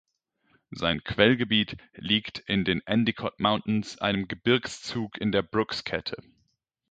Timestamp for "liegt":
1.93-2.39